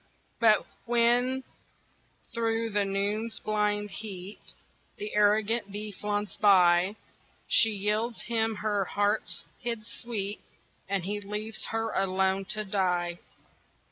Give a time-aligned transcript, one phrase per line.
[0.39, 1.43] But when,
[2.33, 4.39] through the noon's blind heat,
[4.97, 6.95] The arrogant bee flaunts by,
[7.47, 10.41] She yields him her heart's hid sweet,
[10.89, 13.19] And he leaves her alone, to die.